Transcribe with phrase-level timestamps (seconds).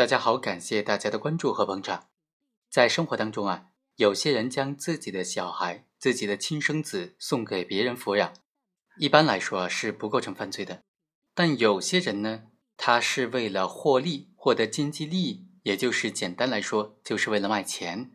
[0.00, 2.08] 大家好，感谢大家的关注和捧场。
[2.70, 8.32] 在生活当中啊，有些人将自己的小孩、自己的亲生子送给别人抚养，
[8.96, 10.80] 一般来说是不构成犯罪的。
[11.34, 12.44] 但有些人呢，
[12.78, 18.12] 他是为了获利、获得经济利益，也就是简单来说，就是为了卖钱。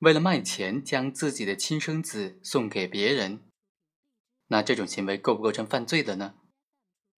[0.00, 3.44] 为了卖钱，将自己的亲生子送给别人，
[4.48, 6.34] 那这种行为构不构成犯罪的呢？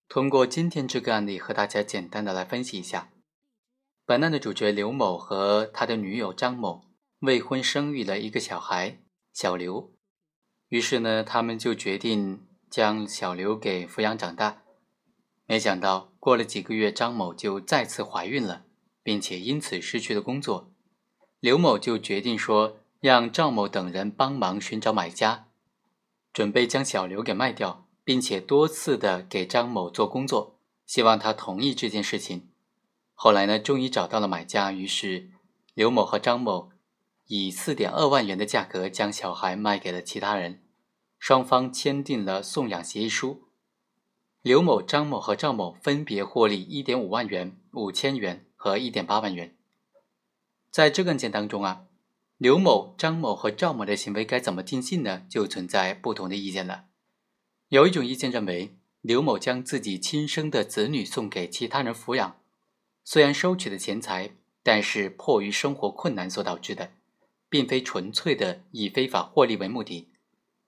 [0.06, 3.08] 通过今天这个案例，和大家简单的来分析一下。
[4.06, 6.84] 本案的主角刘某和他的女友张某
[7.18, 9.00] 未婚生育了一个小孩
[9.32, 9.92] 小刘，
[10.68, 14.62] 于是呢，他们就决定将小刘给抚养长大。
[15.46, 18.66] 没想到过了几个月，张某就再次怀孕了，
[19.02, 20.72] 并且因此失去了工作。
[21.40, 25.48] 刘某就决定说，让赵某等人帮忙寻找买家，
[26.32, 32.50] 准备将小刘给卖掉，并且多次的给张某做工作，希望他同意这件事情。
[33.18, 35.30] 后来呢，终于找到了买家，于是
[35.72, 36.70] 刘某和张某
[37.28, 40.62] 以四点二万元的价格将小孩卖给了其他人，
[41.18, 43.48] 双方签订了送养协议书。
[44.42, 49.56] 刘某、张某和赵某分别获利一点五万元、五千元和一点八万元。
[50.70, 51.86] 在这个案件当中啊，
[52.36, 55.22] 刘某、张某和赵某的行为该怎么定性呢？
[55.28, 56.84] 就存在不同的意见了。
[57.70, 62.36] 有一种意见认为，刘某将自己亲生的子女送给其他人抚养。
[63.08, 64.32] 虽然收取的钱财，
[64.64, 66.90] 但是迫于生活困难所导致的，
[67.48, 70.08] 并非纯粹的以非法获利为目的。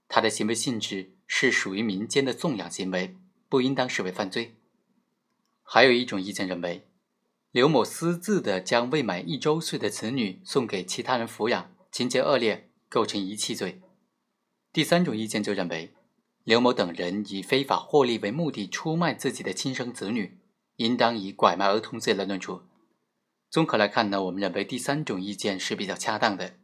[0.07, 3.17] 他的行为性质是属于民间的纵养行为，
[3.49, 4.55] 不应当视为犯罪。
[5.65, 6.87] 还有一种意见认为，
[7.51, 13.81] 刘某私自的将未满一周岁的子女送给其他人抚养，情节恶劣，构成遗弃罪。
[14.73, 15.93] 第三种意见就认为，
[16.45, 20.39] 刘某等人以非法获利为目的出卖自己的亲生子女。
[20.79, 22.63] 应当以拐卖儿童罪来论处。
[23.51, 26.55] 综合来看呢，我们认为第三种意见是比较恰当的。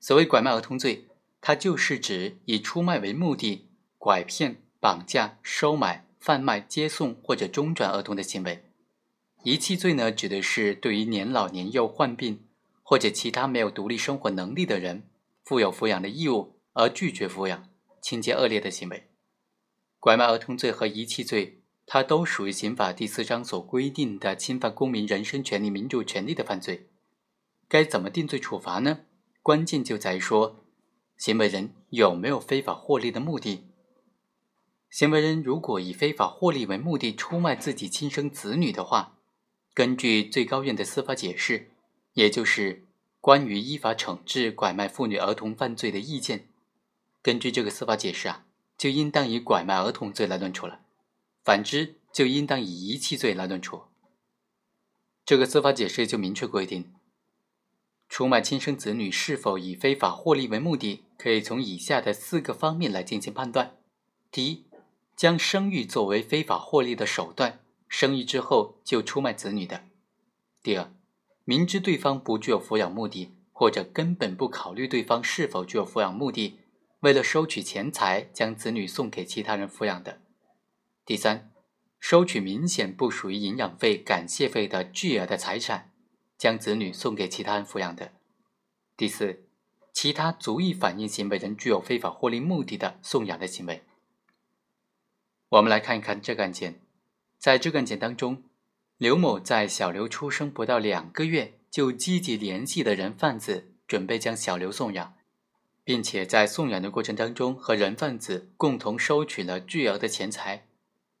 [0.00, 1.08] 所谓拐卖儿童罪，
[1.40, 3.68] 它就是指以出卖为目的，
[3.98, 8.64] 拐骗、绑架、收买、贩卖、接送或者中转儿童的行为。
[9.44, 12.44] 遗弃罪呢，指的是对于年老年幼、患病
[12.82, 15.08] 或者其他没有独立生活能力的人，
[15.42, 17.68] 负有抚养的义务而拒绝抚养，
[18.02, 19.08] 情节恶劣的行为。
[20.00, 21.62] 拐卖儿童罪和遗弃罪。
[21.86, 26.88] 它都属于刑法第四章所规定的侵犯公民人身权利、民主权利的犯罪，
[27.68, 29.00] 该怎么定罪处罚呢？
[29.42, 30.64] 关键就在于说，
[31.16, 33.66] 行为人有没有非法获利的目的。
[34.88, 39.18] 行为人如果以非法获利为目的出卖自己亲生子女的话，
[39.74, 41.70] 根据最高院的司法解释，
[42.14, 42.84] 也就是
[43.20, 46.48] 关于依法惩治拐卖妇女儿童犯罪的意见，
[47.20, 48.46] 根据这个司法解释啊，
[48.78, 50.80] 就应当以拐卖儿童罪来论处了。
[51.44, 53.82] 反之，就应当以遗弃罪来论处。
[55.26, 56.94] 这个司法解释就明确规定，
[58.08, 63.76] 出卖亲生子女是否以非法获利为目的，可以从以下的四个方面来进行判断：
[64.30, 64.64] 第一，
[65.14, 69.80] 将生育作为非法获利的手段，生育之后就出卖子女的；
[70.62, 70.90] 第二，
[71.44, 76.58] 明知对方不具有抚养目的，或者根本不考虑对方是否具有抚养目的，
[77.00, 80.20] 为了收取钱财将子女送给其他人抚养的。
[81.06, 81.50] 第三，
[82.00, 85.92] 收取明显不属于营养费、感谢费的巨额的财产，
[86.38, 88.06] 将子女送给其他人抚养的；
[88.96, 89.44] 第四，
[89.92, 93.82] 其他足以反映行为人具有非法获利目的的送养的行为。
[95.50, 96.80] 我们来看一看这个案件，
[97.38, 98.42] 在这个案件当中，
[98.96, 105.14] 刘某在小刘出生不到两个月就积极联系的人贩子，准备将小刘送养，
[105.84, 110.66] 并且在送养的过程当中和人贩子共同收取了巨额的钱财。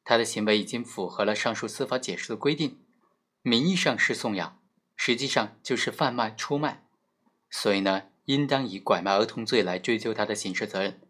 [0.04, 2.78] 他的行为已经符合了上述司法解释的规定，
[3.42, 4.60] 名义上是送养，
[4.94, 6.84] 实际上就是贩卖、出卖，
[7.50, 11.00] 所以呢，应当以拐卖儿童罪来追究他的刑事责任。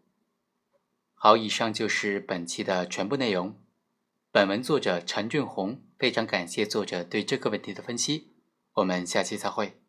[1.13, 3.55] 好，以上就是本期的全部内容。
[4.31, 8.33] 本文作者陈俊宏，非常感谢作者对这个问题的分析。
[8.75, 9.84] 我们下期再会。